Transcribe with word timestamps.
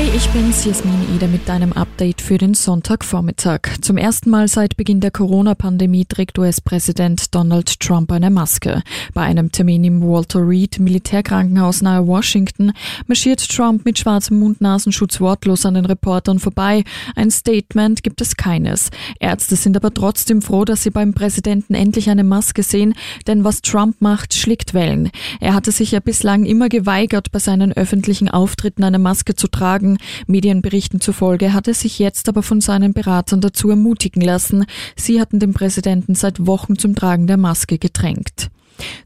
Hey, 0.00 0.12
ich 0.14 0.28
bin's, 0.28 0.64
Jasmin 0.64 1.16
Eder 1.16 1.26
mit 1.26 1.48
deinem 1.48 1.72
Update 1.72 2.20
für 2.20 2.38
den 2.38 2.54
Sonntagvormittag. 2.54 3.62
Zum 3.80 3.96
ersten 3.96 4.30
Mal 4.30 4.46
seit 4.46 4.76
Beginn 4.76 5.00
der 5.00 5.10
Corona-Pandemie 5.10 6.04
trägt 6.04 6.38
US-Präsident 6.38 7.34
Donald 7.34 7.80
Trump 7.80 8.12
eine 8.12 8.30
Maske. 8.30 8.84
Bei 9.12 9.22
einem 9.22 9.50
Termin 9.50 9.82
im 9.82 10.00
Walter 10.00 10.46
Reed 10.46 10.78
Militärkrankenhaus 10.78 11.82
nahe 11.82 12.06
Washington 12.06 12.70
marschiert 13.08 13.48
Trump 13.48 13.84
mit 13.84 13.98
schwarzem 13.98 14.38
Mund-Nasenschutz 14.38 15.20
wortlos 15.20 15.66
an 15.66 15.74
den 15.74 15.84
Reportern 15.84 16.38
vorbei. 16.38 16.84
Ein 17.16 17.32
Statement 17.32 18.04
gibt 18.04 18.20
es 18.20 18.36
keines. 18.36 18.90
Ärzte 19.18 19.56
sind 19.56 19.76
aber 19.76 19.92
trotzdem 19.92 20.42
froh, 20.42 20.64
dass 20.64 20.84
sie 20.84 20.90
beim 20.90 21.12
Präsidenten 21.12 21.74
endlich 21.74 22.08
eine 22.08 22.22
Maske 22.22 22.62
sehen, 22.62 22.94
denn 23.26 23.42
was 23.42 23.62
Trump 23.62 23.96
macht, 23.98 24.32
schlägt 24.32 24.74
Wellen. 24.74 25.10
Er 25.40 25.54
hatte 25.54 25.72
sich 25.72 25.90
ja 25.90 25.98
bislang 25.98 26.44
immer 26.44 26.68
geweigert, 26.68 27.32
bei 27.32 27.40
seinen 27.40 27.72
öffentlichen 27.72 28.28
Auftritten 28.28 28.84
eine 28.84 29.00
Maske 29.00 29.34
zu 29.34 29.48
tragen 29.48 29.87
Tagen. 29.88 29.98
Medienberichten 30.26 31.00
zufolge 31.00 31.52
hat 31.52 31.68
er 31.68 31.74
sich 31.74 31.98
jetzt 31.98 32.28
aber 32.28 32.42
von 32.42 32.60
seinen 32.60 32.92
Beratern 32.92 33.40
dazu 33.40 33.70
ermutigen 33.70 34.22
lassen. 34.22 34.66
Sie 34.96 35.20
hatten 35.20 35.38
den 35.38 35.54
Präsidenten 35.54 36.14
seit 36.14 36.46
Wochen 36.46 36.78
zum 36.78 36.94
Tragen 36.94 37.26
der 37.26 37.36
Maske 37.36 37.78
gedrängt. 37.78 38.50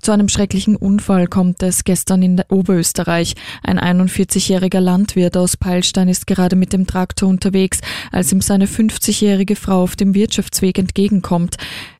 Zu 0.02 0.12
einem 0.12 0.28
schrecklichen 0.28 0.76
Unfall 0.76 1.28
kommt 1.28 1.62
es 1.62 1.84
gestern 1.84 2.22
in 2.22 2.42
Oberösterreich. 2.50 3.34
Ein 3.62 3.78
41-jähriger 3.78 4.80
Landwirt 4.80 5.34
aus 5.34 5.56
Peilstein 5.56 6.08
ist 6.08 6.26
gerade 6.26 6.56
mit 6.56 6.74
dem 6.74 6.86
Traktor 6.86 7.30
unterwegs, 7.30 7.80
als 8.10 8.30
ihm 8.32 8.42
seine 8.42 8.66
50-jährige 8.66 9.56
Frau 9.56 9.82
auf 9.82 9.96
dem 9.96 10.14
Wirtschaftsweg 10.14 10.78
entgegenkommt. 10.78 11.56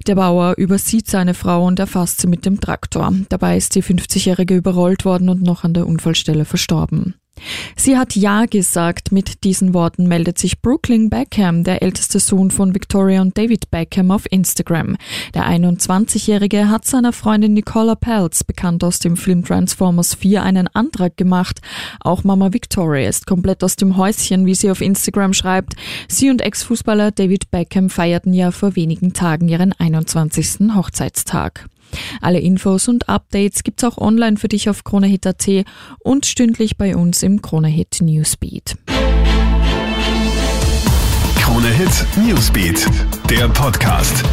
Der 0.06 0.16
Bauer 0.16 0.54
übersieht 0.58 1.08
seine 1.08 1.32
Frau 1.32 1.64
und 1.64 1.78
erfasst 1.78 2.20
sie 2.20 2.26
mit 2.26 2.44
dem 2.44 2.60
Traktor. 2.60 3.14
Dabei 3.30 3.56
ist 3.56 3.74
die 3.74 3.82
50-jährige 3.82 4.54
überrollt 4.54 5.06
worden 5.06 5.30
und 5.30 5.40
noch 5.40 5.64
an 5.64 5.72
der 5.72 5.86
Unfallstelle 5.86 6.44
verstorben. 6.44 7.14
Sie 7.76 7.96
hat 7.96 8.16
Ja 8.16 8.46
gesagt. 8.46 9.12
Mit 9.12 9.44
diesen 9.44 9.74
Worten 9.74 10.06
meldet 10.06 10.38
sich 10.38 10.60
Brooklyn 10.60 11.10
Beckham, 11.10 11.64
der 11.64 11.82
älteste 11.82 12.20
Sohn 12.20 12.50
von 12.50 12.74
Victoria 12.74 13.20
und 13.22 13.36
David 13.36 13.70
Beckham, 13.70 14.10
auf 14.10 14.30
Instagram. 14.30 14.96
Der 15.34 15.46
21-Jährige 15.48 16.68
hat 16.68 16.84
seiner 16.84 17.12
Freundin 17.12 17.54
Nicola 17.54 17.94
Peltz, 17.94 18.44
bekannt 18.44 18.84
aus 18.84 18.98
dem 18.98 19.16
Film 19.16 19.44
Transformers 19.44 20.14
4, 20.14 20.42
einen 20.42 20.68
Antrag 20.68 21.16
gemacht. 21.16 21.60
Auch 22.00 22.24
Mama 22.24 22.52
Victoria 22.52 23.08
ist 23.08 23.26
komplett 23.26 23.64
aus 23.64 23.76
dem 23.76 23.96
Häuschen, 23.96 24.46
wie 24.46 24.54
sie 24.54 24.70
auf 24.70 24.80
Instagram 24.80 25.32
schreibt. 25.32 25.74
Sie 26.08 26.30
und 26.30 26.42
Ex-Fußballer 26.42 27.10
David 27.10 27.50
Beckham 27.50 27.90
feierten 27.90 28.34
ja 28.34 28.50
vor 28.50 28.76
wenigen 28.76 29.12
Tagen 29.12 29.48
ihren 29.48 29.72
21. 29.72 30.74
Hochzeitstag. 30.74 31.68
Alle 32.20 32.40
Infos 32.40 32.88
und 32.88 33.08
Updates 33.08 33.62
gibt's 33.62 33.84
auch 33.84 33.98
online 33.98 34.36
für 34.36 34.48
dich 34.48 34.68
auf 34.68 34.84
KroneHit.at 34.84 35.48
und 36.00 36.26
stündlich 36.26 36.76
bei 36.76 36.96
uns 36.96 37.22
im 37.22 37.42
KroneHit 37.42 37.98
Newsbeat. 38.00 38.76
KroneHit 41.36 42.06
Newsbeat, 42.16 42.86
der 43.28 43.48
Podcast. 43.48 44.24